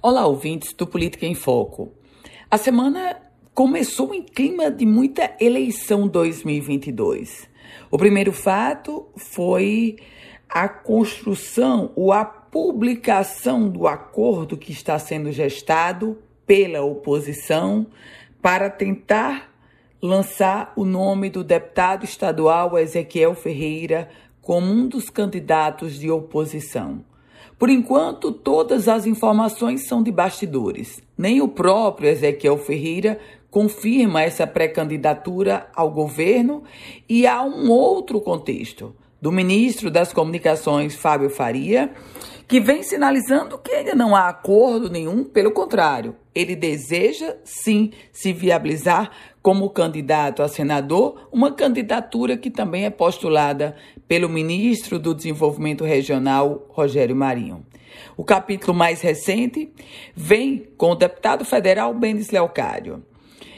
Olá, 0.00 0.24
ouvintes 0.24 0.72
do 0.74 0.86
Política 0.86 1.26
em 1.26 1.34
Foco. 1.34 1.92
A 2.48 2.56
semana 2.56 3.20
começou 3.52 4.14
em 4.14 4.22
clima 4.22 4.70
de 4.70 4.86
muita 4.86 5.34
eleição 5.40 6.06
2022. 6.06 7.48
O 7.90 7.98
primeiro 7.98 8.32
fato 8.32 9.08
foi 9.16 9.96
a 10.48 10.68
construção 10.68 11.90
ou 11.96 12.12
a 12.12 12.24
publicação 12.24 13.68
do 13.68 13.88
acordo 13.88 14.56
que 14.56 14.70
está 14.70 15.00
sendo 15.00 15.32
gestado 15.32 16.16
pela 16.46 16.80
oposição 16.82 17.84
para 18.40 18.70
tentar 18.70 19.52
lançar 20.00 20.72
o 20.76 20.84
nome 20.84 21.28
do 21.28 21.42
deputado 21.42 22.04
estadual 22.04 22.78
Ezequiel 22.78 23.34
Ferreira 23.34 24.08
como 24.40 24.70
um 24.70 24.86
dos 24.86 25.10
candidatos 25.10 25.98
de 25.98 26.08
oposição. 26.08 27.04
Por 27.56 27.70
enquanto, 27.70 28.32
todas 28.32 28.88
as 28.88 29.06
informações 29.06 29.86
são 29.86 30.02
de 30.02 30.10
bastidores. 30.10 31.00
Nem 31.16 31.40
o 31.40 31.48
próprio 31.48 32.08
Ezequiel 32.08 32.58
Ferreira 32.58 33.18
confirma 33.50 34.22
essa 34.22 34.46
pré-candidatura 34.46 35.68
ao 35.74 35.90
governo 35.90 36.62
e 37.08 37.26
há 37.26 37.42
um 37.42 37.70
outro 37.70 38.20
contexto 38.20 38.94
do 39.20 39.32
ministro 39.32 39.90
das 39.90 40.12
Comunicações, 40.12 40.94
Fábio 40.94 41.30
Faria, 41.30 41.92
que 42.46 42.60
vem 42.60 42.82
sinalizando 42.82 43.58
que 43.58 43.72
ainda 43.72 43.94
não 43.94 44.14
há 44.14 44.28
acordo 44.28 44.88
nenhum, 44.88 45.24
pelo 45.24 45.50
contrário, 45.50 46.14
ele 46.38 46.54
deseja 46.54 47.34
sim 47.42 47.90
se 48.12 48.32
viabilizar 48.32 49.10
como 49.42 49.68
candidato 49.70 50.40
a 50.40 50.46
senador, 50.46 51.28
uma 51.32 51.50
candidatura 51.50 52.36
que 52.36 52.48
também 52.48 52.84
é 52.84 52.90
postulada 52.90 53.74
pelo 54.06 54.28
ministro 54.28 55.00
do 55.00 55.12
Desenvolvimento 55.12 55.84
Regional, 55.84 56.64
Rogério 56.68 57.16
Marinho. 57.16 57.66
O 58.16 58.22
capítulo 58.22 58.72
mais 58.72 59.00
recente 59.00 59.68
vem 60.14 60.68
com 60.76 60.92
o 60.92 60.94
deputado 60.94 61.44
federal 61.44 61.92
Benes 61.92 62.30
Leocário. 62.30 63.02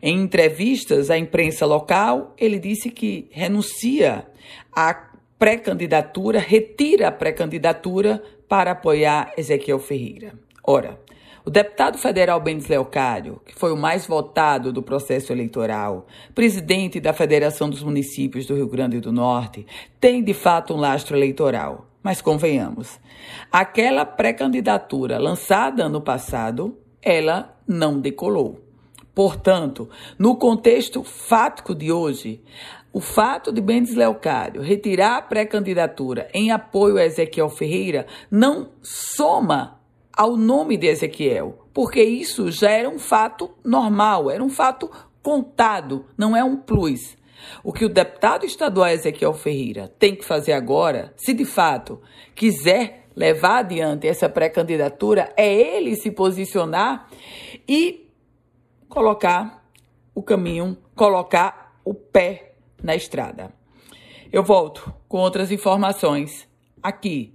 Em 0.00 0.18
entrevistas 0.18 1.10
à 1.10 1.18
imprensa 1.18 1.66
local, 1.66 2.34
ele 2.38 2.58
disse 2.58 2.88
que 2.88 3.28
renuncia 3.30 4.26
à 4.74 5.10
pré-candidatura, 5.38 6.38
retira 6.38 7.08
a 7.08 7.12
pré-candidatura 7.12 8.22
para 8.48 8.70
apoiar 8.70 9.30
Ezequiel 9.36 9.78
Ferreira. 9.78 10.32
Ora, 10.64 10.98
o 11.44 11.50
deputado 11.50 11.98
federal 11.98 12.40
Benes 12.40 12.68
Leocário, 12.68 13.40
que 13.44 13.54
foi 13.54 13.72
o 13.72 13.76
mais 13.76 14.06
votado 14.06 14.72
do 14.72 14.82
processo 14.82 15.32
eleitoral, 15.32 16.06
presidente 16.34 17.00
da 17.00 17.12
Federação 17.12 17.68
dos 17.68 17.82
Municípios 17.82 18.46
do 18.46 18.54
Rio 18.54 18.68
Grande 18.68 19.00
do 19.00 19.12
Norte, 19.12 19.66
tem 20.00 20.22
de 20.22 20.34
fato 20.34 20.74
um 20.74 20.78
lastro 20.78 21.16
eleitoral. 21.16 21.86
Mas 22.02 22.20
convenhamos, 22.20 22.98
aquela 23.50 24.04
pré-candidatura 24.04 25.18
lançada 25.18 25.84
ano 25.84 26.00
passado, 26.00 26.76
ela 27.00 27.56
não 27.66 28.00
decolou. 28.00 28.60
Portanto, 29.14 29.88
no 30.18 30.36
contexto 30.36 31.04
fático 31.04 31.74
de 31.74 31.92
hoje, 31.92 32.42
o 32.92 33.00
fato 33.00 33.52
de 33.52 33.60
Bendes 33.60 33.94
Leocário 33.94 34.62
retirar 34.62 35.16
a 35.16 35.22
pré-candidatura 35.22 36.28
em 36.32 36.50
apoio 36.50 36.98
a 36.98 37.04
Ezequiel 37.04 37.48
Ferreira 37.48 38.06
não 38.30 38.70
soma 38.82 39.81
ao 40.16 40.36
nome 40.36 40.76
de 40.76 40.86
Ezequiel, 40.86 41.66
porque 41.72 42.02
isso 42.02 42.50
já 42.50 42.70
era 42.70 42.88
um 42.88 42.98
fato 42.98 43.50
normal, 43.64 44.30
era 44.30 44.42
um 44.42 44.50
fato 44.50 44.90
contado, 45.22 46.06
não 46.16 46.36
é 46.36 46.44
um 46.44 46.56
plus. 46.56 47.16
O 47.64 47.72
que 47.72 47.84
o 47.84 47.88
deputado 47.88 48.44
estadual 48.44 48.88
Ezequiel 48.88 49.32
Ferreira 49.32 49.88
tem 49.98 50.14
que 50.14 50.24
fazer 50.24 50.52
agora, 50.52 51.12
se 51.16 51.32
de 51.32 51.44
fato 51.44 52.00
quiser 52.34 53.08
levar 53.14 53.58
adiante 53.58 54.06
essa 54.06 54.28
pré-candidatura, 54.28 55.32
é 55.36 55.52
ele 55.52 55.96
se 55.96 56.10
posicionar 56.10 57.08
e 57.68 58.08
colocar 58.88 59.66
o 60.14 60.22
caminho, 60.22 60.76
colocar 60.94 61.78
o 61.84 61.94
pé 61.94 62.54
na 62.82 62.94
estrada. 62.94 63.52
Eu 64.32 64.42
volto 64.42 64.92
com 65.08 65.18
outras 65.18 65.50
informações 65.50 66.48
aqui 66.82 67.34